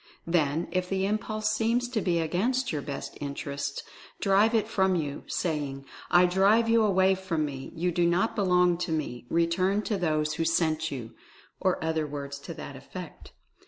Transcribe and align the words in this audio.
Then, 0.25 0.67
if 0.71 0.89
the 0.89 1.05
impulse 1.05 1.51
seems 1.51 1.87
to 1.89 2.01
be 2.01 2.17
against 2.17 2.71
your 2.71 2.81
best 2.81 3.19
interests, 3.21 3.83
drive 4.19 4.55
it 4.55 4.67
from 4.67 4.95
you, 4.95 5.23
saying: 5.27 5.85
"I 6.09 6.25
drive 6.25 6.67
you 6.67 6.81
away 6.83 7.13
from 7.13 7.45
me— 7.45 7.71
you 7.75 7.91
do 7.91 8.07
not 8.07 8.35
belong 8.35 8.79
to 8.79 8.91
me— 8.91 9.27
return 9.29 9.83
to 9.83 9.97
those 9.99 10.33
who 10.33 10.43
sent 10.43 10.89
you," 10.89 11.13
or 11.59 11.77
other 11.83 12.07
words 12.07 12.39
to 12.39 12.55
that 12.55 12.75
effect. 12.75 13.33